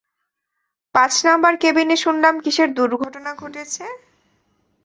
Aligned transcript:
পাঁচ 0.95 1.13
নাম্বার 1.27 1.53
কেবিনে 1.57 1.97
শুনলাম 1.97 2.35
কিসের 2.43 2.69
দূর্ঘটনা 2.73 3.31
ঘটেছে! 3.35 3.85